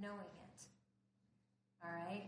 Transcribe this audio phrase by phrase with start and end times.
[0.00, 0.62] knowing it.
[1.84, 2.24] All right?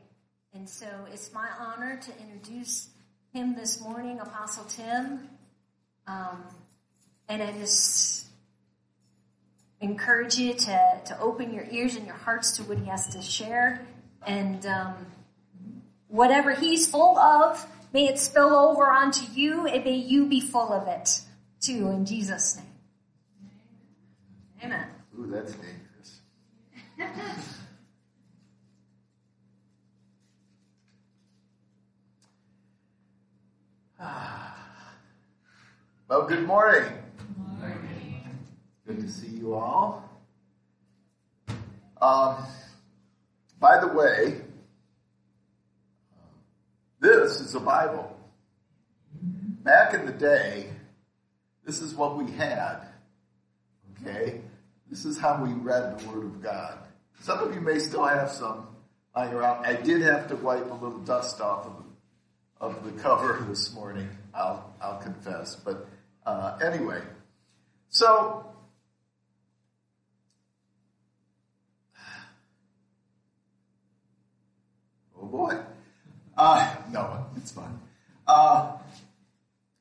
[0.54, 2.90] And so it's my honor to introduce
[3.32, 5.28] him this morning, Apostle Tim.
[6.06, 6.44] Um,
[7.28, 8.26] and I just
[9.80, 13.22] encourage you to, to open your ears and your hearts to what he has to
[13.22, 13.86] share.
[14.26, 15.06] And um,
[16.08, 20.72] whatever he's full of, may it spill over onto you, and may you be full
[20.72, 21.22] of it
[21.60, 22.66] too, in Jesus' name.
[24.64, 24.86] Amen.
[25.18, 26.20] Ooh, that's dangerous.
[36.08, 36.90] well, good morning.
[37.18, 38.24] Good morning.
[38.86, 40.08] Good to see you all.
[42.00, 42.44] Um,
[43.60, 44.40] by the way,
[47.00, 48.18] this is a Bible.
[49.62, 50.70] Back in the day,
[51.64, 52.78] this is what we had.
[54.00, 54.40] Okay?
[54.90, 56.78] This is how we read the Word of God.
[57.20, 58.66] Some of you may still have some
[59.14, 59.64] lying around.
[59.64, 61.81] I did have to wipe a little dust off of,
[62.62, 65.56] of the cover this morning, I'll, I'll confess.
[65.56, 65.88] But
[66.24, 67.02] uh, anyway,
[67.88, 68.46] so
[75.20, 75.58] oh boy.
[76.36, 77.80] Uh, no, it's fine.
[78.26, 78.78] Uh,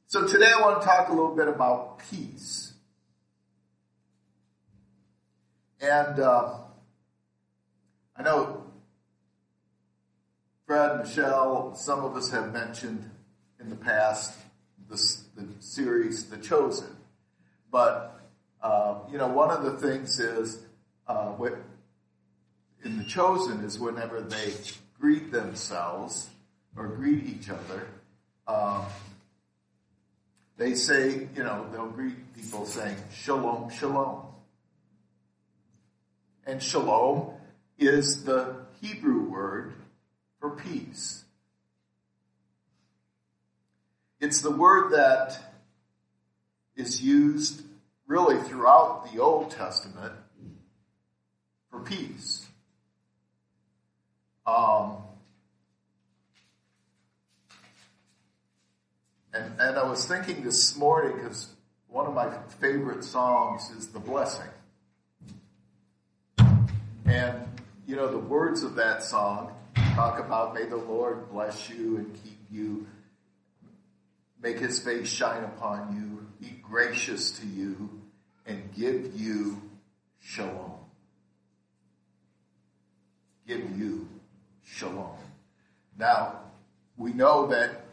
[0.08, 2.74] so today I want to talk a little bit about peace.
[5.80, 6.56] And uh,
[8.18, 8.71] I know
[10.72, 13.10] Fred, Michelle, some of us have mentioned
[13.60, 14.40] in the past
[14.90, 16.96] this, the series The Chosen.
[17.70, 18.22] But,
[18.64, 20.60] uh, you know, one of the things is,
[21.10, 21.34] uh,
[22.86, 24.54] in The Chosen is whenever they
[24.98, 26.30] greet themselves
[26.78, 27.90] or greet each other,
[28.48, 28.86] um,
[30.56, 34.22] they say, you know, they'll greet people saying, Shalom, Shalom.
[36.46, 37.34] And Shalom
[37.78, 39.74] is the Hebrew word
[40.42, 41.24] for peace.
[44.20, 45.38] It's the word that
[46.76, 47.62] is used
[48.08, 50.14] really throughout the Old Testament
[51.70, 52.46] for peace.
[54.46, 54.98] Um,
[59.34, 61.48] and, and I was thinking this morning because
[61.88, 62.30] one of my
[62.60, 64.48] favorite songs is The Blessing.
[67.06, 67.36] And,
[67.86, 69.54] you know, the words of that song
[69.96, 72.88] talk about may the Lord bless you and keep you
[74.42, 78.02] make his face shine upon you, be gracious to you,
[78.46, 79.62] and give you
[80.20, 80.74] shalom.
[83.48, 84.08] Give you
[84.64, 85.18] shalom.
[85.98, 86.40] Now,
[86.98, 87.86] we know that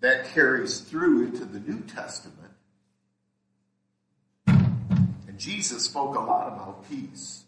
[0.00, 2.52] that carries through into the New Testament.
[4.46, 7.45] And Jesus spoke a lot about peace.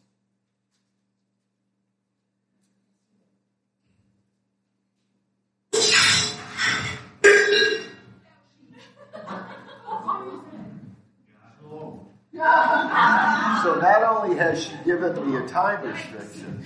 [12.39, 16.65] So not only has she given me a time restriction,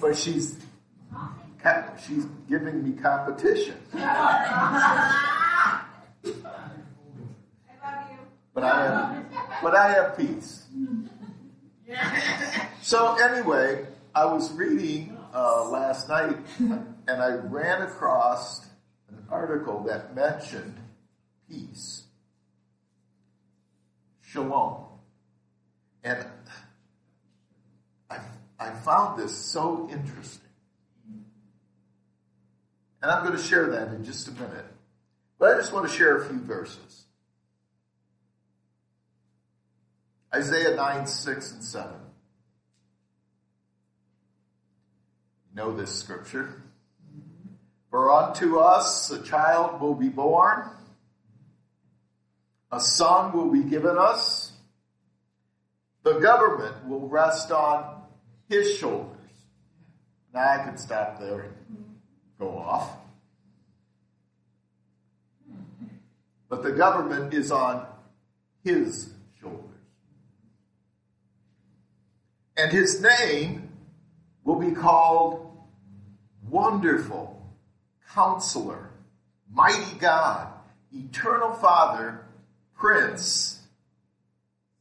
[0.00, 0.58] but she's
[2.06, 3.76] she's giving me competition.
[8.54, 9.24] But I have,
[9.62, 10.66] but I have peace.
[12.82, 18.64] So anyway, I was reading uh, last night, and I ran across
[19.10, 20.78] an article that mentioned
[21.48, 22.05] peace,
[24.36, 24.84] shalom.
[26.04, 26.24] And
[28.10, 28.18] I,
[28.60, 30.42] I found this so interesting.
[33.02, 34.66] And I'm going to share that in just a minute.
[35.38, 37.04] But I just want to share a few verses.
[40.34, 41.90] Isaiah 9, 6, and 7.
[45.50, 46.62] You know this scripture.
[47.90, 50.68] For unto us a child will be born,
[52.72, 54.46] a son will be given us
[56.06, 58.02] the government will rest on
[58.48, 59.16] his shoulders.
[60.32, 61.54] Now I can stop there and
[62.38, 62.90] go off.
[66.48, 67.86] But the government is on
[68.62, 69.10] his
[69.40, 69.64] shoulders.
[72.56, 73.70] And his name
[74.44, 75.58] will be called
[76.48, 77.44] Wonderful
[78.14, 78.90] Counselor,
[79.52, 80.52] Mighty God,
[80.92, 82.25] Eternal Father,
[82.76, 83.60] Prince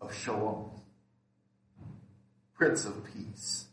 [0.01, 0.69] of Shalom.
[2.55, 3.65] Prince of Peace.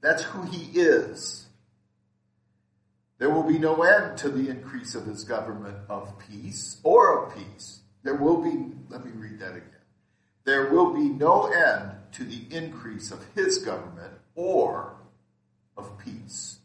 [0.00, 1.46] That's who he is.
[3.18, 7.34] There will be no end to the increase of his government of peace or of
[7.34, 7.80] peace.
[8.02, 9.70] There will be, let me read that again.
[10.44, 14.96] There will be no end to the increase of his government or
[15.76, 16.58] of peace.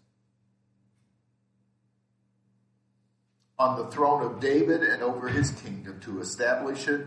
[3.59, 7.05] On the throne of David and over his kingdom to establish it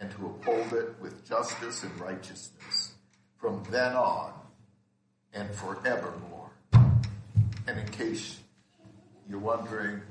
[0.00, 2.94] and to uphold it with justice and righteousness
[3.38, 4.32] from then on
[5.32, 6.50] and forevermore.
[6.72, 8.40] And in case
[9.28, 10.02] you're wondering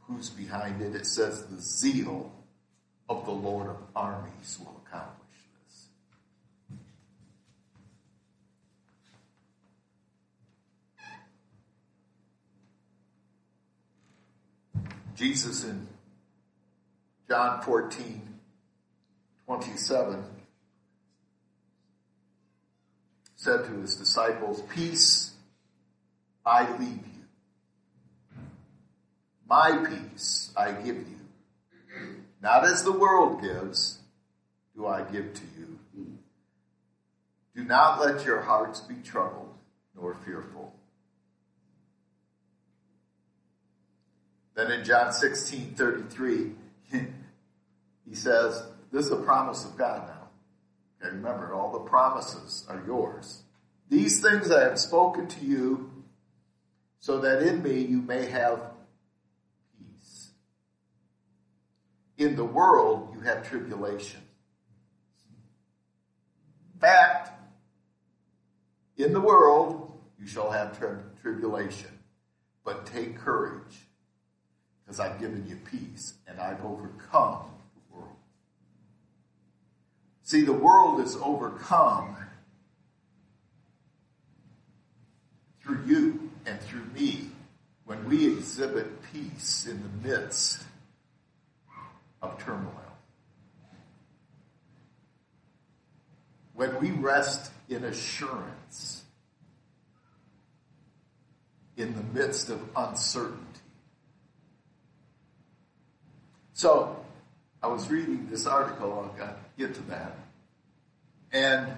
[0.00, 2.30] who's behind it, it says the zeal
[3.08, 5.16] of the Lord of armies will accomplish
[5.64, 5.86] this.
[15.16, 15.86] Jesus in
[17.28, 18.22] John 14,
[19.46, 20.24] 27
[23.34, 25.32] said to his disciples, Peace
[26.44, 28.42] I leave you.
[29.48, 31.16] My peace I give you.
[32.42, 33.98] Not as the world gives,
[34.76, 35.78] do I give to you.
[37.54, 39.54] Do not let your hearts be troubled
[39.94, 40.74] nor fearful.
[44.56, 46.52] Then in John 16, 33,
[48.08, 50.28] he says, This is a promise of God now.
[51.02, 53.42] And remember, all the promises are yours.
[53.90, 55.92] These things I have spoken to you
[56.98, 58.60] so that in me you may have
[59.78, 60.30] peace.
[62.18, 64.22] in the world you have tribulation.
[66.80, 67.30] Fact,
[68.96, 71.90] in the world you shall have tri- tribulation,
[72.64, 73.85] but take courage,
[74.86, 78.16] because I've given you peace and I've overcome the world.
[80.22, 82.16] See, the world is overcome
[85.62, 87.30] through you and through me
[87.84, 90.62] when we exhibit peace in the midst
[92.22, 92.72] of turmoil.
[96.54, 99.02] When we rest in assurance
[101.76, 103.55] in the midst of uncertainty.
[106.56, 106.96] So,
[107.62, 110.16] I was reading this article, I'll get to that.
[111.30, 111.70] And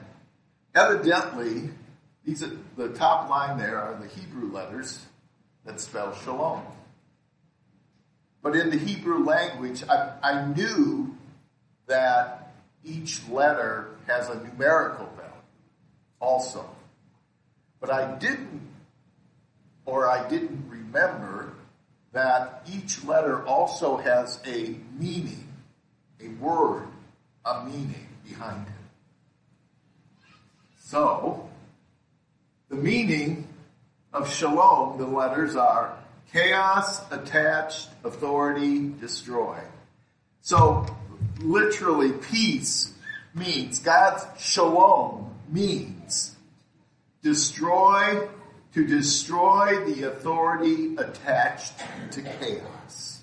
[0.73, 1.71] evidently,
[2.25, 5.05] these are, the top line there are the Hebrew letters
[5.65, 6.63] that spell shalom.
[8.41, 11.13] But in the Hebrew language, I, I knew
[11.89, 12.55] that
[12.85, 15.33] each letter has a numerical value
[16.21, 16.65] also.
[17.81, 18.63] But I didn't,
[19.87, 21.55] or I didn't remember
[22.13, 25.47] that each letter also has a meaning,
[26.21, 26.89] a word,
[27.45, 28.73] a meaning behind it.
[30.79, 31.49] So,
[32.69, 33.47] the meaning
[34.13, 35.99] of shalom, the letters are
[36.33, 39.59] Chaos, attached, authority, destroy.
[40.43, 40.87] So,
[41.41, 42.93] literally, peace
[43.35, 46.37] means, God's shalom means
[47.23, 48.29] destroy,
[48.75, 51.75] to destroy the authority attached
[52.13, 53.23] to chaos.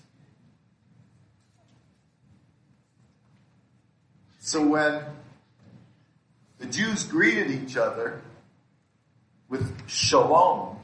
[4.40, 5.02] So when
[6.60, 8.22] the Jews greeted each other
[9.50, 10.78] with shalom,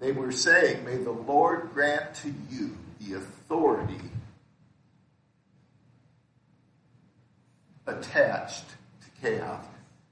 [0.00, 4.00] they were saying, May the Lord grant to you the authority
[7.86, 9.64] attached to chaos.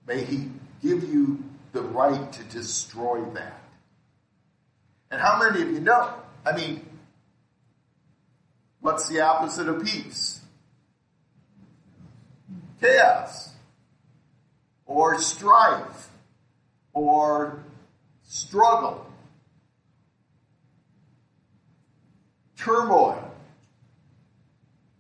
[0.07, 0.51] May He
[0.83, 1.43] give you
[1.77, 3.61] the right to destroy that.
[5.11, 6.15] And how many of you know?
[6.45, 6.85] I mean,
[8.81, 10.41] what's the opposite of peace?
[12.81, 13.51] Chaos.
[14.87, 16.09] Or strife.
[16.93, 17.63] Or
[18.25, 19.07] struggle.
[22.67, 23.33] turmoil.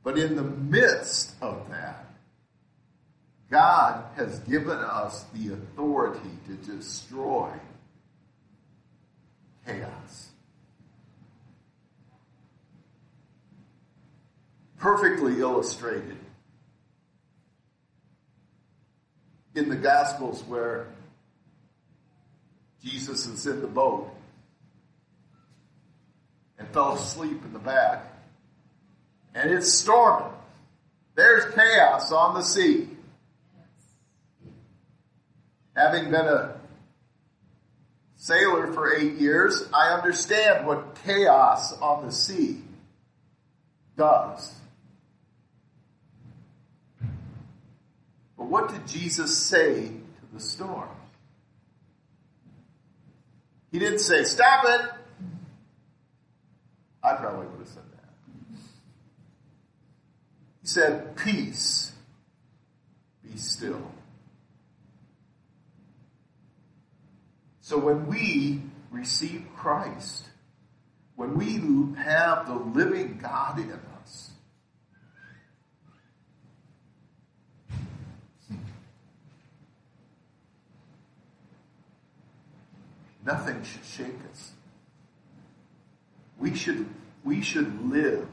[0.05, 2.06] But in the midst of that,
[3.51, 7.51] God has given us the authority to destroy
[9.65, 10.31] chaos.
[14.79, 16.19] Perfectly illustrated
[19.55, 20.87] in the Gospels where
[22.85, 24.13] Jesus is in the boat
[26.59, 28.13] and fell asleep in the back.
[29.35, 30.33] And it's storming.
[31.15, 32.89] There's chaos on the sea.
[35.77, 36.57] Having been a
[38.17, 42.63] sailor for eight years, I understand what chaos on the sea
[43.97, 44.55] does.
[48.39, 50.89] But what did Jesus say to the storm?
[53.71, 54.81] He didn't say, Stop it!
[57.03, 58.59] I probably would have said that.
[60.63, 61.93] He said, Peace,
[63.23, 63.83] be still.
[67.67, 70.29] So when we receive Christ,
[71.17, 71.55] when we
[72.01, 73.73] have the living God in
[74.05, 74.31] us,
[83.25, 84.53] nothing should shake us.
[86.39, 86.87] We should,
[87.25, 88.29] we should live.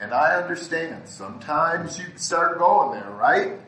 [0.00, 3.60] And I understand sometimes you start going there, right?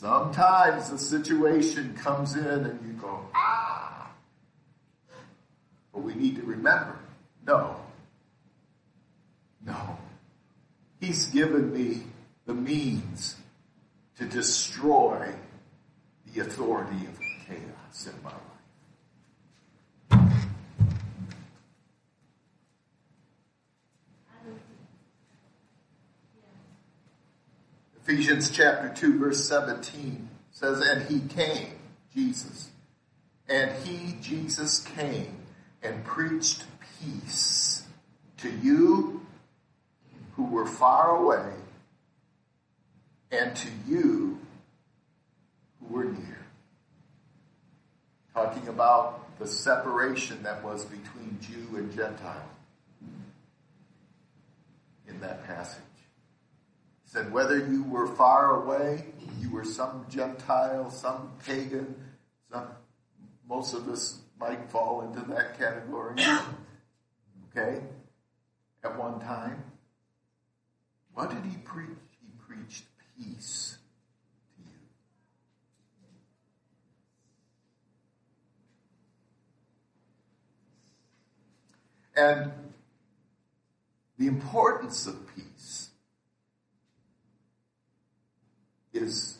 [0.00, 4.08] Sometimes the situation comes in and you go, ah.
[5.92, 6.96] But we need to remember,
[7.44, 7.74] no.
[9.66, 9.98] No.
[11.00, 12.04] He's given me
[12.46, 13.34] the means
[14.18, 15.34] to destroy
[16.32, 18.47] the authority of chaos in my life.
[28.08, 31.74] Ephesians chapter 2 verse 17 says, and he came,
[32.14, 32.70] Jesus,
[33.50, 35.36] and he, Jesus, came
[35.82, 36.64] and preached
[36.98, 37.82] peace
[38.38, 39.26] to you
[40.36, 41.52] who were far away
[43.30, 44.38] and to you
[45.78, 46.46] who were near.
[48.32, 52.48] Talking about the separation that was between Jew and Gentile
[55.06, 55.82] in that passage
[57.08, 59.06] said, whether you were far away,
[59.40, 61.94] you were some Gentile, some pagan,
[62.52, 62.68] some,
[63.48, 66.22] most of us might fall into that category.
[67.50, 67.80] Okay?
[68.84, 69.64] At one time.
[71.14, 71.88] What did he preach?
[72.20, 72.84] He preached
[73.16, 73.78] peace
[74.54, 74.62] to
[82.22, 82.26] you.
[82.26, 82.52] And
[84.18, 85.47] the importance of peace
[89.02, 89.38] is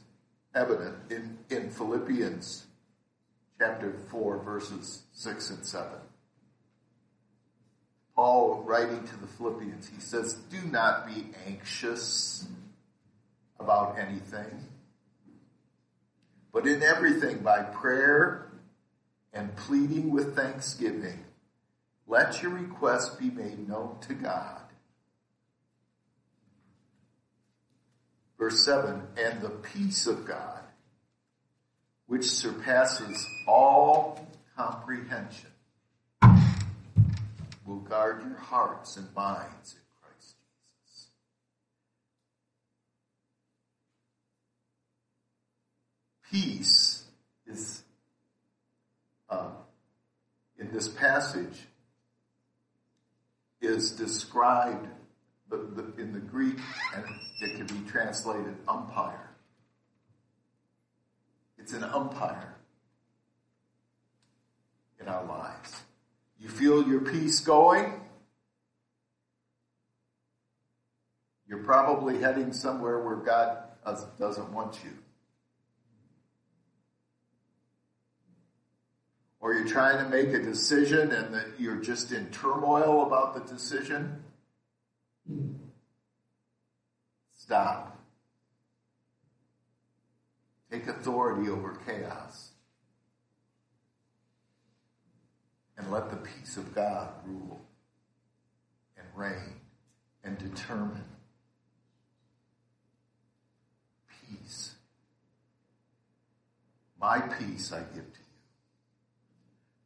[0.54, 2.66] evident in, in Philippians
[3.58, 5.88] chapter 4, verses 6 and 7.
[8.14, 12.46] Paul, writing to the Philippians, he says, Do not be anxious
[13.60, 14.66] about anything,
[16.52, 18.48] but in everything by prayer
[19.32, 21.24] and pleading with thanksgiving,
[22.06, 24.57] let your requests be made known to God.
[28.38, 30.60] Verse 7 And the peace of God,
[32.06, 35.50] which surpasses all comprehension,
[37.66, 40.36] will guard your hearts and minds in Christ
[40.70, 41.08] Jesus.
[46.30, 47.04] Peace
[47.46, 47.82] is,
[49.28, 49.50] uh,
[50.58, 51.66] in this passage,
[53.60, 54.86] is described
[55.50, 56.58] the, the, in the Greek,
[56.94, 57.04] and
[57.40, 59.30] it can be translated umpire.
[61.58, 62.56] It's an umpire
[65.00, 65.74] in our lives.
[66.40, 68.00] You feel your peace going?
[71.48, 73.58] You're probably heading somewhere where God
[74.18, 74.90] doesn't want you.
[79.40, 83.52] Or you're trying to make a decision and that you're just in turmoil about the
[83.52, 84.22] decision.
[87.34, 87.98] Stop.
[90.70, 92.50] Take authority over chaos.
[95.76, 97.60] And let the peace of God rule
[98.96, 99.60] and reign
[100.24, 101.04] and determine
[104.28, 104.74] peace.
[107.00, 108.36] My peace I give to you,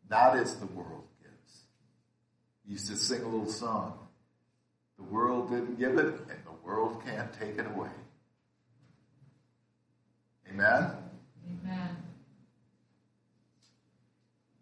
[0.09, 1.65] not as the world gives.
[2.67, 3.99] used to sing a little song.
[5.03, 7.91] The world didn't give it, and the world can't take it away.
[10.51, 10.91] Amen?
[11.47, 11.97] Amen.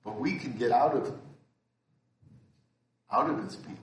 [0.04, 1.12] But we can get out of
[3.12, 3.76] out of his peace.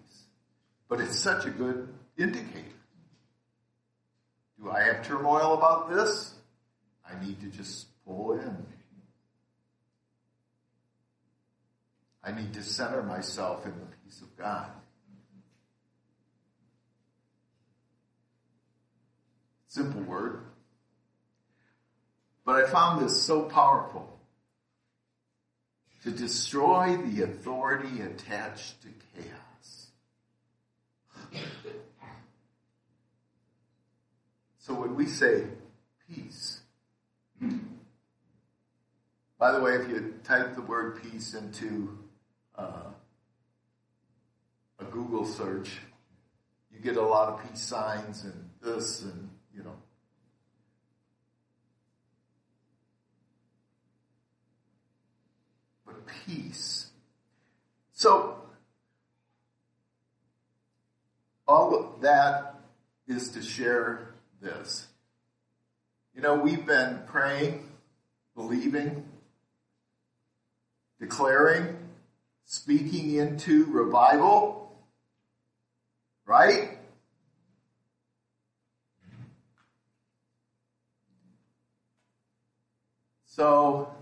[0.87, 2.63] But it's such a good indicator.
[4.61, 6.33] Do I have turmoil about this?
[7.05, 8.65] I need to just pull in.
[12.23, 14.69] I need to center myself in the peace of God.
[19.77, 20.39] Simple word.
[22.43, 24.19] But I found this so powerful.
[26.03, 29.91] To destroy the authority attached to chaos.
[34.57, 35.43] So when we say
[36.09, 36.61] peace,
[39.37, 41.99] by the way, if you type the word peace into
[42.57, 42.89] uh,
[44.79, 45.69] a Google search,
[46.73, 49.75] you get a lot of peace signs and this and you know.
[55.85, 56.87] But peace.
[57.93, 58.35] So,
[61.47, 62.55] all of that
[63.07, 64.87] is to share this.
[66.13, 67.67] You know, we've been praying,
[68.35, 69.05] believing,
[70.99, 71.77] declaring,
[72.45, 74.75] speaking into revival,
[76.25, 76.76] right?
[83.37, 83.93] So,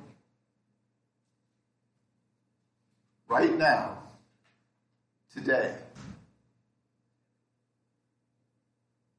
[3.28, 3.98] right now,
[5.34, 5.76] today,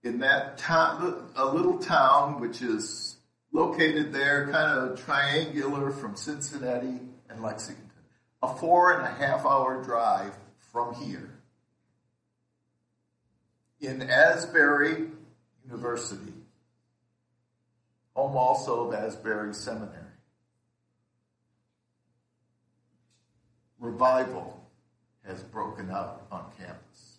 [0.02, 3.16] in that town, a little town which is
[3.52, 7.84] located there, kind of triangular from Cincinnati and Lexington,
[8.42, 10.34] a four and a half hour drive
[10.72, 11.28] from here.
[13.82, 15.08] In Asbury
[15.66, 16.32] University,
[18.14, 20.05] home also of Asbury Seminary.
[23.78, 24.66] Revival
[25.26, 27.18] has broken out on campus.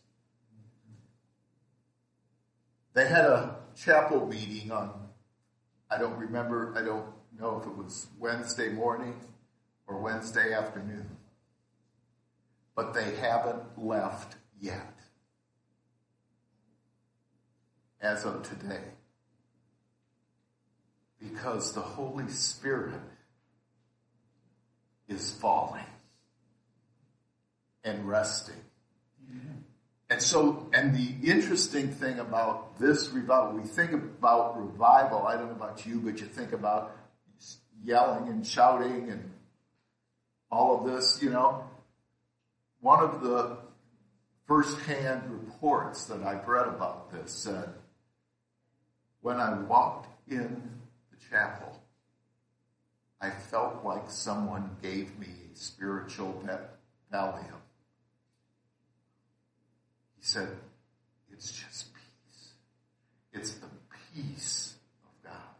[2.94, 4.92] They had a chapel meeting on,
[5.92, 7.06] I don't remember, I don't
[7.40, 9.20] know if it was Wednesday morning
[9.86, 11.08] or Wednesday afternoon.
[12.76, 14.94] But they haven't left yet.
[18.02, 18.84] As of today.
[21.20, 23.02] Because the Holy Spirit
[25.08, 25.86] is falling
[27.88, 28.56] and resting.
[30.10, 35.48] And so, and the interesting thing about this revival, we think about revival, I don't
[35.48, 36.96] know about you, but you think about
[37.84, 39.32] yelling and shouting and
[40.50, 41.66] all of this, you know.
[42.80, 43.58] One of the
[44.48, 47.74] first-hand reports that I've read about this said,
[49.20, 50.70] when I walked in
[51.12, 51.82] the chapel,
[53.20, 56.42] I felt like someone gave me a spiritual
[57.12, 57.62] Valium.
[60.18, 60.50] He said,
[61.32, 62.54] it's just peace.
[63.34, 63.68] It's the
[64.14, 65.56] peace of God.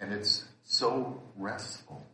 [0.00, 2.04] And it's so restful.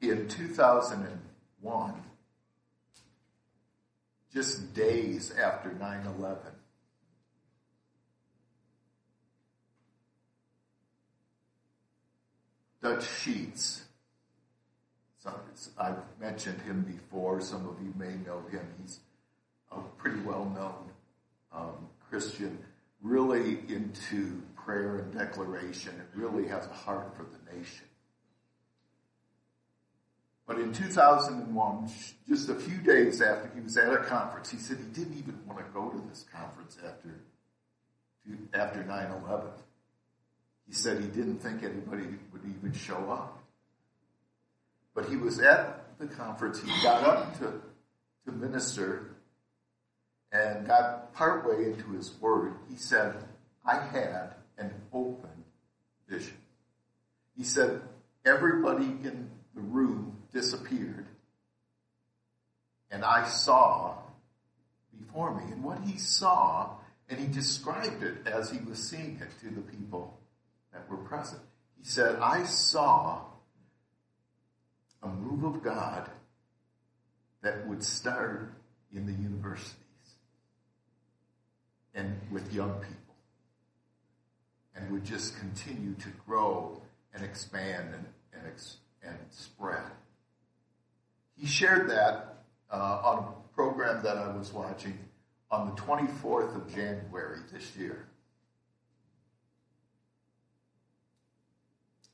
[0.00, 1.94] In 2001,
[4.32, 6.38] just days after 9 11,
[12.82, 13.84] Dutch Sheets.
[15.78, 17.40] I've mentioned him before.
[17.40, 18.66] Some of you may know him.
[18.80, 19.00] He's
[19.70, 20.90] a pretty well known
[21.52, 22.58] um, Christian,
[23.02, 27.84] really into prayer and declaration, and really has a heart for the nation.
[30.46, 31.90] But in 2001,
[32.26, 35.38] just a few days after he was at a conference, he said he didn't even
[35.46, 37.20] want to go to this conference after,
[38.54, 39.50] after 9-11.
[40.68, 43.42] He said he didn't think anybody would even show up.
[44.94, 46.60] But he was at the conference.
[46.60, 47.54] He got up to,
[48.26, 49.14] to minister
[50.30, 52.54] and got partway into his word.
[52.68, 53.14] He said,
[53.64, 55.44] I had an open
[56.06, 56.36] vision.
[57.36, 57.80] He said,
[58.26, 61.06] everybody in the room disappeared.
[62.90, 63.94] And I saw
[64.98, 65.50] before me.
[65.52, 66.70] And what he saw,
[67.08, 70.18] and he described it as he was seeing it to the people
[70.72, 71.42] that were present.
[71.78, 73.22] He said, I saw
[75.02, 76.10] a move of God
[77.42, 78.52] that would start
[78.92, 79.74] in the universities
[81.94, 83.14] and with young people
[84.74, 86.80] and would just continue to grow
[87.14, 88.52] and expand and, and,
[89.02, 89.82] and spread.
[91.36, 94.98] He shared that uh, on a program that I was watching
[95.50, 98.08] on the 24th of January this year.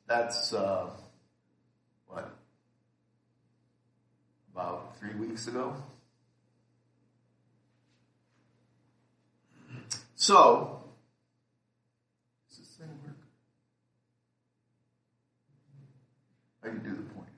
[0.06, 0.90] That's uh,
[2.06, 2.30] what
[4.52, 5.74] about three weeks ago.
[10.16, 10.82] So,
[12.48, 13.16] does this thing work?
[16.62, 17.28] How do do the point?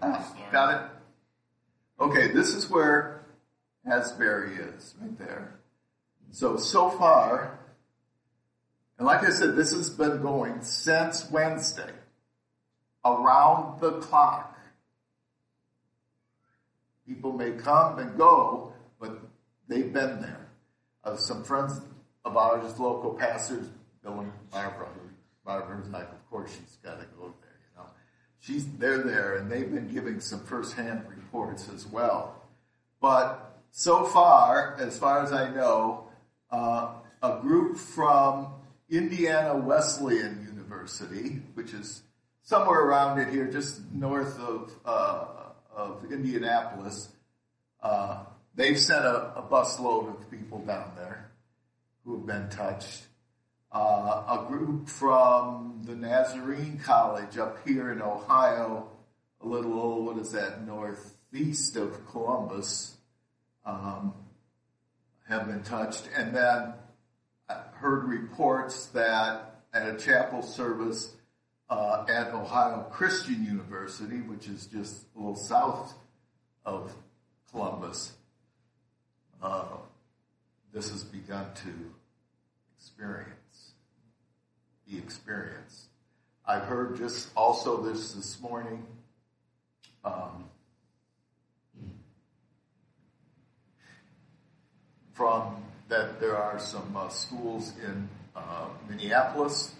[0.00, 0.90] Ah, got it?
[2.00, 3.26] Okay, this is where
[3.90, 5.58] Asbury is, right there.
[6.30, 7.58] So, so far,
[8.98, 11.92] and like I said, this has been going since Wednesday,
[13.04, 14.58] around the clock.
[17.06, 19.18] People may come and go, but
[19.68, 20.48] they've been there.
[21.04, 21.80] Uh, some friends
[22.24, 23.66] of ours, local pastors,
[24.02, 24.88] Bill and Barbara,
[25.44, 27.86] Barbara's like, of course she's got to go there, you know.
[28.40, 32.42] She's, they're there and they've been giving some firsthand reports as well.
[33.00, 36.08] But so far, as far as I know,
[36.50, 36.90] uh,
[37.22, 38.48] a group from
[38.90, 42.02] Indiana Wesleyan University, which is
[42.42, 45.26] somewhere around it here, just north of uh,
[45.74, 47.08] of Indianapolis.
[47.80, 48.24] Uh,
[48.54, 51.30] they've sent a, a busload of people down there
[52.04, 53.04] who have been touched.
[53.70, 58.88] Uh, a group from the Nazarene College up here in Ohio,
[59.42, 62.96] a little, what is that, northeast of Columbus,
[63.66, 64.14] um,
[65.28, 66.08] have been touched.
[66.16, 66.72] And then
[67.78, 71.14] heard reports that at a chapel service
[71.70, 75.94] uh, at Ohio Christian University, which is just a little south
[76.64, 76.92] of
[77.50, 78.12] Columbus,
[79.42, 79.64] uh,
[80.72, 81.70] this has begun to
[82.76, 83.72] experience,
[84.88, 85.86] be experienced.
[86.44, 88.84] I've heard just also this this morning.
[90.04, 90.44] Um,
[95.12, 95.56] from
[95.88, 99.74] that there are some uh, schools in uh, Minneapolis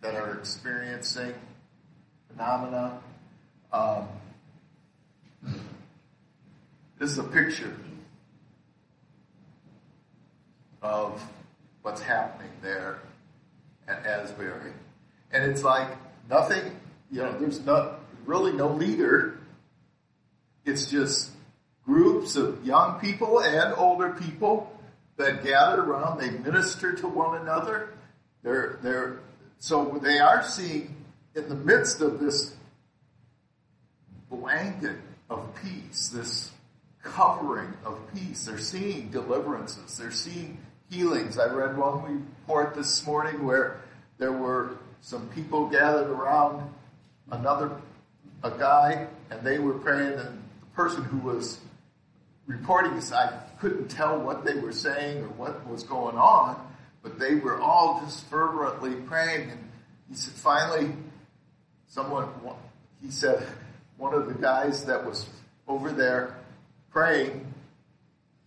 [0.00, 1.34] that are experiencing
[2.28, 3.00] phenomena.
[3.72, 4.08] Um,
[6.98, 7.74] this is a picture
[10.82, 11.22] of
[11.82, 12.98] what's happening there
[13.86, 14.72] at Asbury.
[15.32, 15.88] And it's like
[16.28, 16.78] nothing,
[17.10, 19.38] you know, there's not really no leader.
[20.64, 21.30] It's just
[21.84, 24.75] groups of young people and older people
[25.16, 26.18] that gather around.
[26.18, 27.94] They minister to one another.
[28.42, 29.20] They're, they're,
[29.58, 30.94] so they are seeing
[31.34, 32.54] in the midst of this
[34.30, 34.96] blanket
[35.28, 36.50] of peace, this
[37.02, 39.96] covering of peace, they're seeing deliverances.
[39.96, 40.58] They're seeing
[40.90, 41.38] healings.
[41.38, 43.80] I read one report this morning where
[44.18, 46.68] there were some people gathered around
[47.30, 47.70] another
[48.42, 51.60] a guy and they were praying and the person who was
[52.46, 56.60] reporting this I couldn't tell what they were saying or what was going on
[57.02, 59.70] but they were all just fervently praying and
[60.08, 60.92] he said finally
[61.88, 62.28] someone
[63.02, 63.46] he said
[63.96, 65.26] one of the guys that was
[65.68, 66.36] over there
[66.90, 67.52] praying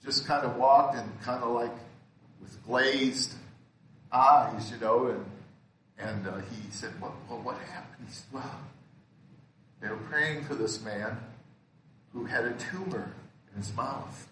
[0.04, 1.74] just kind of walked and kind of like
[2.42, 3.34] with glazed
[4.12, 5.26] eyes, you know, and
[5.98, 8.08] and uh, he said, well, well, what happened?
[8.08, 8.60] He said, well,
[9.82, 11.18] they were praying for this man
[12.14, 13.12] who had a tumor
[13.54, 14.28] in his mouth.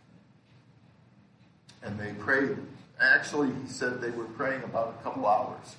[1.84, 2.58] And they prayed.
[3.00, 5.76] Actually, he said they were praying about a couple hours.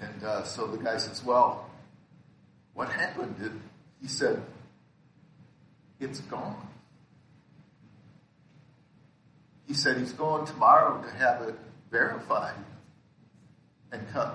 [0.00, 1.70] And uh, so the guy says, well,
[2.74, 3.36] what happened?
[3.40, 3.52] It,
[4.00, 4.42] he said,
[6.00, 6.68] it's gone.
[9.66, 11.54] He said he's going tomorrow to have it
[11.90, 12.54] verified
[13.90, 14.32] and come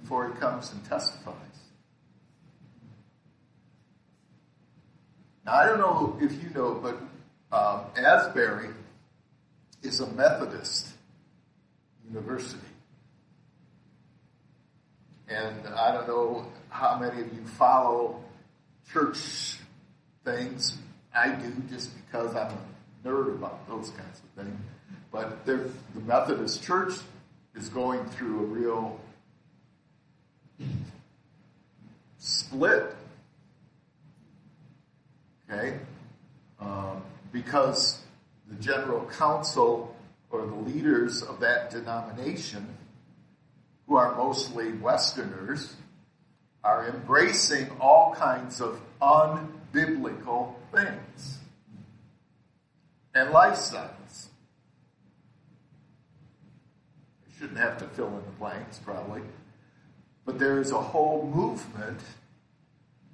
[0.00, 1.36] before he comes and testifies.
[5.44, 6.96] Now I don't know if you know, but
[7.56, 8.70] um, Asbury
[9.82, 10.88] is a Methodist
[12.08, 12.58] university.
[15.28, 18.22] And I don't know how many of you follow
[18.92, 19.58] church
[20.24, 20.78] things.
[21.14, 24.60] I do just because I'm a nerd about those kinds of things.
[25.10, 25.70] But the
[26.06, 26.94] Methodist Church
[27.54, 29.00] is going through a real
[32.18, 32.94] split.
[35.50, 35.78] Okay?
[36.60, 37.02] Um,
[37.32, 38.00] because
[38.48, 39.94] the general council
[40.30, 42.66] or the leaders of that denomination,
[43.86, 45.76] who are mostly Westerners,
[46.64, 51.38] are embracing all kinds of unbiblical things
[53.14, 54.28] and lifestyles.
[57.26, 59.22] I shouldn't have to fill in the blanks, probably.
[60.24, 62.00] But there is a whole movement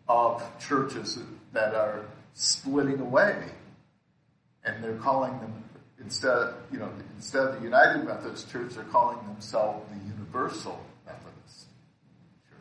[0.09, 1.19] of churches
[1.53, 2.05] that are
[2.39, 3.37] splitting away.
[4.65, 5.65] And they're calling them,
[6.01, 11.67] instead, you know, instead of the United Methodist Church, they're calling themselves the Universal Methodist
[12.49, 12.59] Church.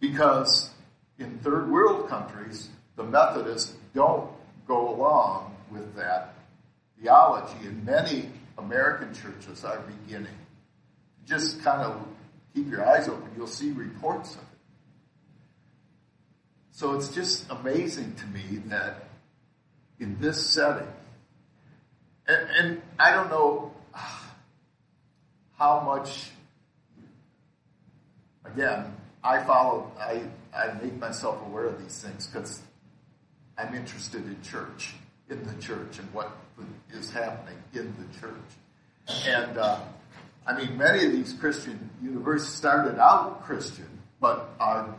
[0.00, 0.70] Because
[1.18, 4.30] in third world countries, the Methodists don't
[4.68, 6.34] go along with that
[7.00, 10.36] theology, and many American churches are beginning.
[11.26, 12.06] Just kind of
[12.54, 14.53] keep your eyes open, you'll see reports of it.
[16.74, 19.04] So it's just amazing to me that
[20.00, 20.88] in this setting,
[22.26, 23.72] and, and I don't know
[25.56, 26.30] how much,
[28.44, 32.60] again, I follow, I, I make myself aware of these things because
[33.56, 34.94] I'm interested in church,
[35.30, 36.36] in the church, and what
[36.92, 38.34] is happening in the church.
[39.28, 39.78] And uh,
[40.44, 43.86] I mean, many of these Christian universities started out Christian,
[44.20, 44.92] but are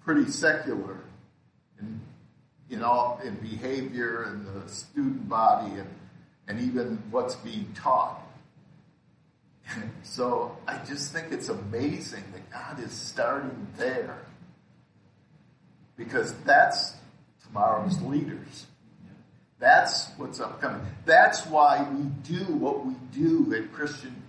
[0.00, 0.96] pretty secular
[1.80, 2.00] in
[2.70, 5.88] in all in behavior and the student body and
[6.48, 8.20] and even what's being taught.
[10.02, 14.18] so I just think it's amazing that God is starting there.
[15.96, 16.94] Because that's
[17.44, 18.66] tomorrow's leaders.
[19.58, 20.82] That's what's upcoming.
[21.04, 24.22] That's why we do what we do at Christian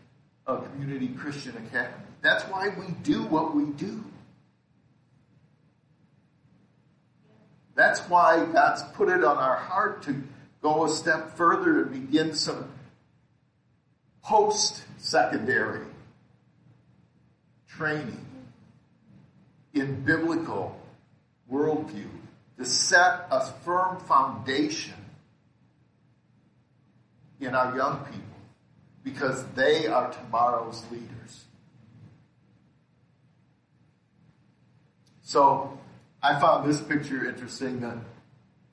[0.47, 2.03] uh, Community Christian Academy.
[2.21, 4.03] That's why we do what we do.
[7.79, 10.21] That's why God's put it on our heart to
[10.61, 12.69] go a step further and begin some
[14.21, 15.85] post secondary
[17.69, 18.25] training
[19.73, 20.77] in biblical
[21.49, 22.09] worldview
[22.57, 24.99] to set a firm foundation
[27.39, 28.41] in our young people
[29.05, 31.45] because they are tomorrow's leaders.
[35.21, 35.79] So
[36.21, 37.79] I found this picture interesting.
[37.79, 37.97] The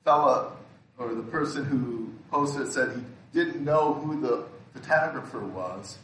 [0.03, 0.51] fella
[0.97, 5.97] or the person who posted said he didn't know who the photographer was,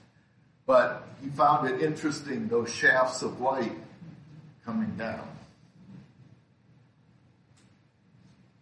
[0.65, 3.73] but he found it interesting those shafts of light
[4.65, 5.27] coming down.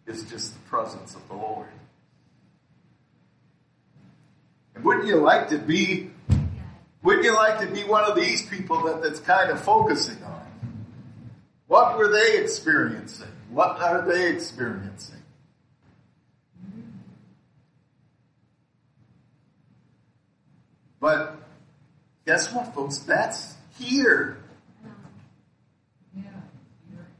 [0.08, 1.68] It's just the presence of the Lord.
[4.76, 6.10] And wouldn't you like to be,
[7.04, 10.41] wouldn't you like to be one of these people that, that's kind of focusing on?
[11.72, 13.30] What were they experiencing?
[13.50, 15.24] What are they experiencing?
[21.00, 21.38] But
[22.26, 22.98] guess what, folks?
[22.98, 24.44] That's here.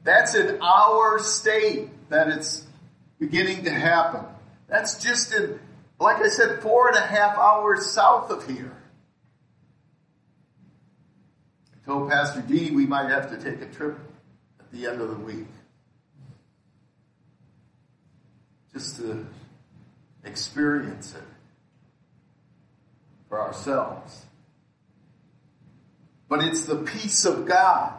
[0.04, 2.68] That's in our state that it's
[3.20, 4.26] beginning to happen.
[4.68, 5.62] That's just in,
[5.98, 8.76] like I said, four and a half hours south of here.
[11.74, 13.98] I told Pastor D we might have to take a trip
[14.72, 15.48] the end of the week.
[18.74, 19.26] Just to
[20.24, 21.24] experience it
[23.28, 24.26] for ourselves.
[26.30, 27.94] But it's the peace of God.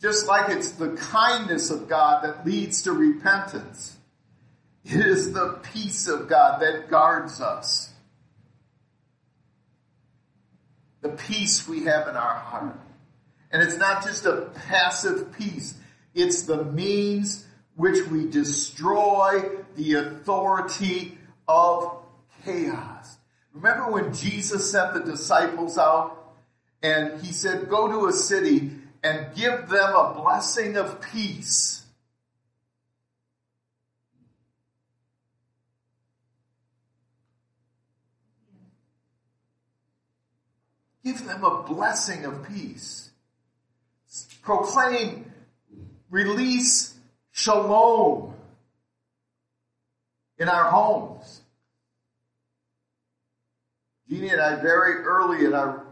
[0.00, 3.96] Just like it's the kindness of God that leads to repentance.
[4.84, 7.90] It is the peace of God that guards us.
[11.02, 12.81] The peace we have in our heart.
[13.52, 15.74] And it's not just a passive peace.
[16.14, 22.02] It's the means which we destroy the authority of
[22.44, 23.16] chaos.
[23.52, 26.34] Remember when Jesus sent the disciples out
[26.82, 28.70] and he said, go to a city
[29.04, 31.84] and give them a blessing of peace.
[41.04, 43.11] Give them a blessing of peace.
[44.42, 45.32] Proclaim,
[46.10, 46.94] release
[47.30, 48.34] shalom
[50.38, 51.42] in our homes.
[54.08, 55.86] Jeannie and I, very early in our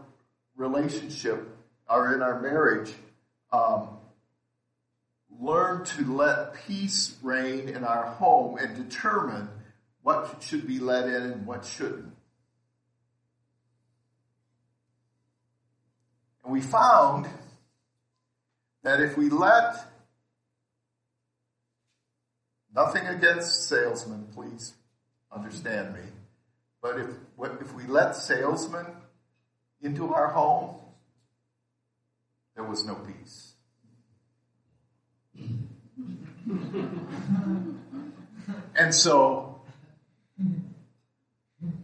[0.55, 1.47] relationship,
[1.89, 2.93] or in our marriage,
[3.51, 3.87] um,
[5.39, 9.49] learn to let peace reign in our home and determine
[10.03, 12.13] what should be let in and what shouldn't.
[16.43, 17.27] And we found
[18.83, 19.75] that if we let
[22.75, 24.73] nothing against salesmen, please
[25.31, 26.01] understand me,
[26.81, 27.07] but if
[27.61, 28.85] if we let salesmen
[29.81, 30.75] into our home,
[32.55, 33.53] there was no peace.
[38.75, 39.61] and so,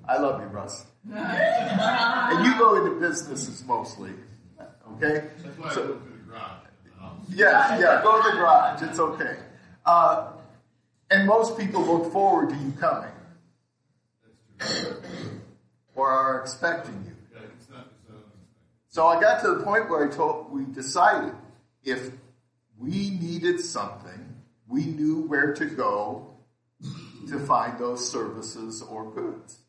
[0.07, 0.85] I love you, Russ.
[1.13, 4.11] and you go into businesses mostly,
[4.93, 5.27] okay?
[5.43, 6.01] That's why so,
[7.29, 7.79] I go to the garage.
[7.79, 8.81] Yeah, yeah, go to the garage.
[8.83, 9.37] It's okay.
[9.85, 10.31] Uh,
[11.09, 13.11] and most people look forward to you coming.
[15.95, 17.13] Or are expecting you.
[18.89, 21.33] So I got to the point where I told, we decided
[21.83, 22.11] if
[22.79, 24.35] we needed something,
[24.67, 26.35] we knew where to go
[27.29, 29.59] to find those services or goods.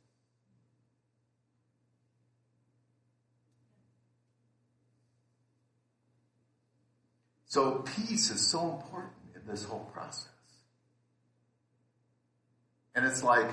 [7.48, 10.28] So peace is so important in this whole process.
[12.94, 13.48] And it's like,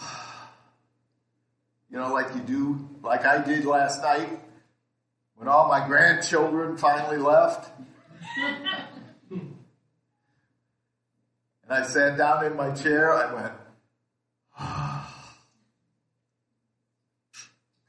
[1.90, 4.40] you know, like you do, like I did last night
[5.36, 7.70] when all my grandchildren finally left.
[9.30, 9.56] and
[11.68, 13.52] I sat down in my chair, I went,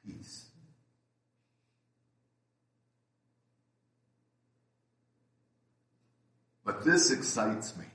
[0.03, 0.47] peace.
[6.85, 7.85] This excites me.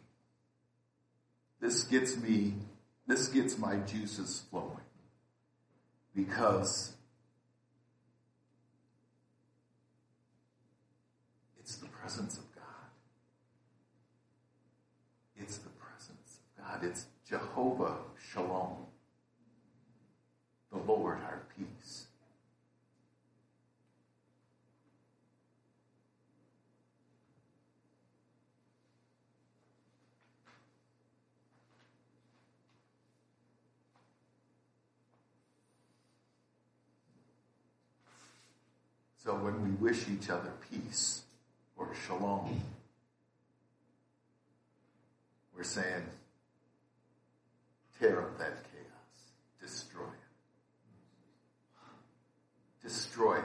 [1.60, 2.54] This gets me,
[3.06, 4.66] this gets my juices flowing.
[6.14, 6.92] Because
[11.60, 12.64] it's the presence of God.
[15.36, 16.84] It's the presence of God.
[16.84, 17.98] It's Jehovah
[18.32, 18.86] Shalom,
[20.72, 21.79] the Lord our peace.
[39.30, 41.22] So when we wish each other peace
[41.76, 42.60] or shalom,
[45.56, 46.02] we're saying,
[47.96, 49.30] tear up that chaos,
[49.62, 50.08] destroy it.
[52.82, 53.44] Destroy it.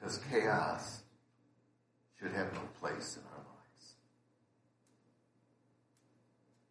[0.00, 1.00] Because chaos
[2.18, 3.94] should have no place in our lives.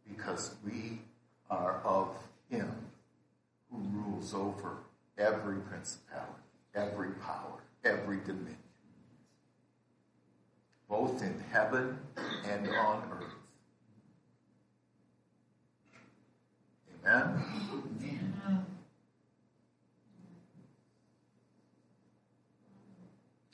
[0.09, 1.01] Because we
[1.51, 2.17] are of
[2.49, 2.73] Him
[3.71, 4.77] who rules over
[5.19, 6.46] every principality
[6.77, 8.57] every power, every dominion,
[10.89, 11.97] both in heaven
[12.49, 13.33] and on earth.
[17.05, 17.43] Amen?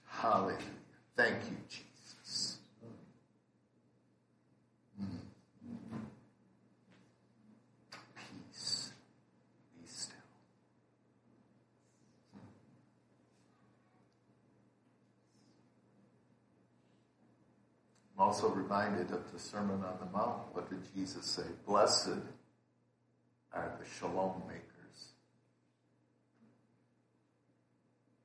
[0.08, 0.58] Hallelujah.
[1.18, 2.58] Thank you, Jesus.
[5.02, 5.08] Mm.
[8.16, 8.92] Peace.
[9.82, 10.16] Be still.
[18.20, 20.40] I'm also reminded of the Sermon on the Mount.
[20.54, 21.44] What did Jesus say?
[21.68, 22.18] Blessed
[23.54, 25.14] are the shalom makers,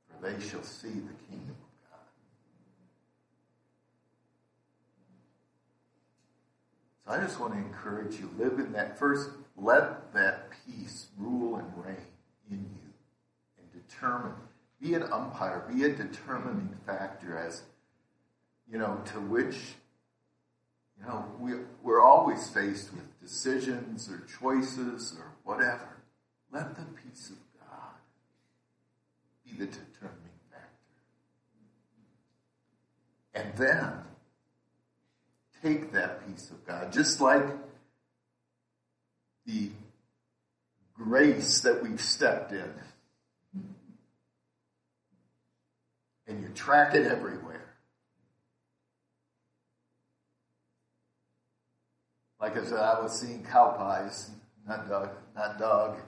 [0.08, 2.00] for they shall see the kingdom of God.
[7.04, 11.56] So I just want to encourage you, live in that first, let that peace rule
[11.56, 11.96] and reign
[12.50, 12.92] in you
[13.58, 14.32] and determine,
[14.80, 17.60] be an umpire, be a determining factor as
[18.72, 19.56] you know, to which,
[21.00, 25.98] you know, we, we're always faced with decisions or choices or whatever.
[26.52, 27.94] Let the peace of God
[29.44, 30.68] be the determining factor.
[33.34, 33.92] And then
[35.62, 37.46] take that peace of God, just like
[39.46, 39.70] the
[40.96, 42.72] grace that we've stepped in.
[46.26, 47.57] And you track it everywhere.
[52.40, 54.30] Like I said, I was seeing cow pies,
[54.66, 55.98] not dog, not dog.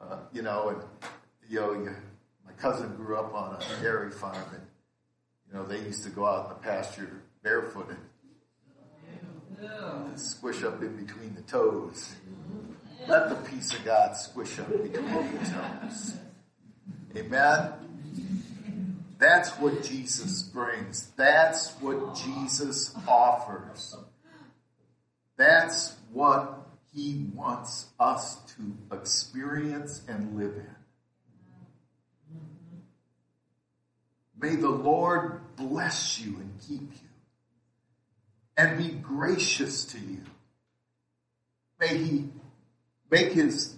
[0.00, 1.10] Uh, you know, and
[1.48, 1.94] you know, you,
[2.44, 4.62] my cousin grew up on a dairy farm, and
[5.48, 7.96] you know, they used to go out in the pasture barefooted,
[9.60, 12.14] and squish up in between the toes.
[13.06, 16.16] Let the peace of God squish up between the toes.
[17.16, 17.72] Amen.
[19.18, 21.10] That's what Jesus brings.
[21.16, 23.96] That's what Jesus offers.
[25.36, 30.74] That's what he wants us to experience and live in.
[34.40, 37.08] May the Lord bless you and keep you
[38.56, 40.20] and be gracious to you.
[41.80, 42.28] May he
[43.10, 43.74] make his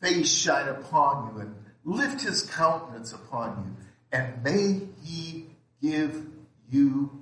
[0.00, 5.46] face shine upon you and lift his countenance upon you and may he
[5.80, 6.26] give
[6.70, 7.19] you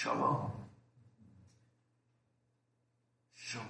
[0.00, 0.52] Shalom.
[3.34, 3.66] Shalom.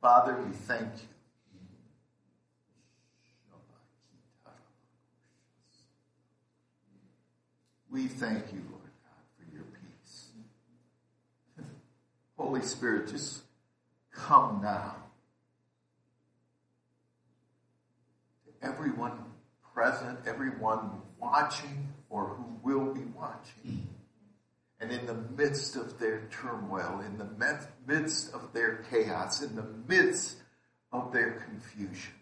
[0.00, 1.08] Father, we thank you.
[7.92, 10.30] We thank you, Lord God, for your peace.
[12.36, 13.42] Holy Spirit, just
[14.10, 14.96] come now
[18.44, 19.12] to everyone
[19.74, 23.88] present, everyone watching or who will be watching.
[24.80, 27.28] And in the midst of their turmoil, in the
[27.86, 30.36] midst of their chaos, in the midst
[30.92, 32.14] of their confusion,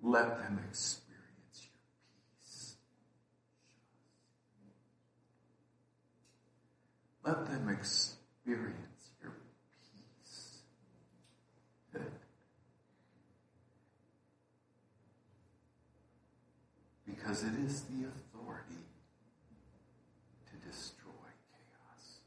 [0.00, 1.02] let them experience
[1.60, 1.72] your
[2.40, 2.76] peace.
[7.24, 8.91] Let them experience
[17.22, 18.82] because it is the authority
[20.50, 21.10] to destroy
[21.50, 22.18] chaos.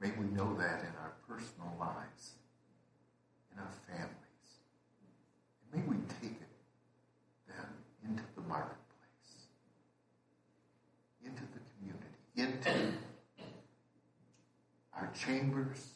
[0.00, 2.32] May we know that in our personal lives.
[3.52, 4.48] in our families.
[5.72, 6.48] And may we take it
[7.46, 7.66] then
[8.02, 8.78] into the marketplace,
[11.22, 12.92] into the community, into
[14.94, 15.88] our chambers,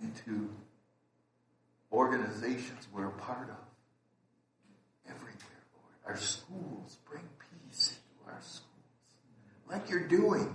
[0.00, 0.50] into
[1.96, 3.56] organizations we're a part of.
[5.08, 5.34] Everywhere,
[5.74, 5.94] Lord.
[6.06, 8.66] Our schools, bring peace into our schools.
[9.70, 10.54] Like you're doing.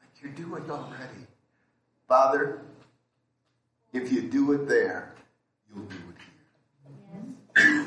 [0.00, 1.26] Like you're doing already.
[2.08, 2.62] Father,
[3.92, 5.14] if you do it there,
[5.68, 7.86] you'll do it here.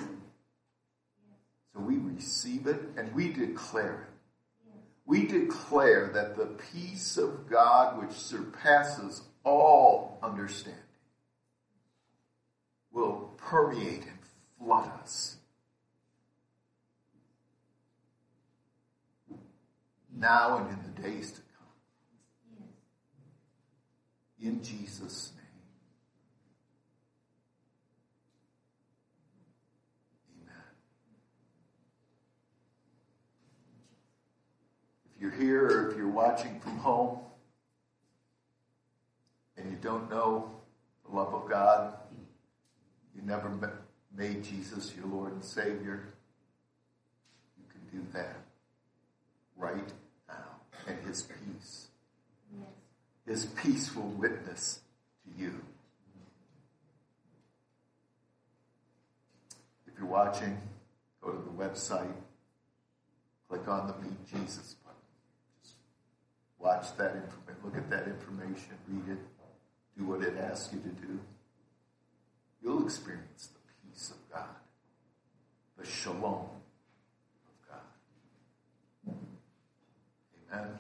[1.74, 4.14] So we receive it and we declare it.
[5.06, 10.84] We declare that the peace of God, which surpasses all understanding,
[13.50, 14.20] permeate and
[14.60, 15.38] flood us.
[20.16, 22.68] Now and in the days to come.
[24.40, 25.46] In Jesus' name.
[30.44, 30.64] Amen.
[35.16, 37.18] If you're here or if you're watching from home
[39.58, 40.52] and you don't know
[41.10, 41.96] the love of God,
[43.20, 43.80] you never
[44.16, 46.14] made Jesus your Lord and Savior,
[47.58, 48.38] you can do that
[49.58, 49.94] right
[50.28, 50.36] now.
[50.88, 51.88] And His peace.
[53.28, 54.82] His peace will witness
[55.24, 55.62] to you.
[59.88, 60.60] If you're watching,
[61.22, 62.12] go to the website,
[63.48, 64.98] click on the Meet Jesus button.
[65.62, 65.76] Just
[66.58, 69.20] watch that information, look at that information, read it,
[69.98, 71.20] do what it asks you to do
[72.64, 74.56] you'll experience the peace of God,
[75.78, 79.14] the shalom of God.
[80.54, 80.80] Amen.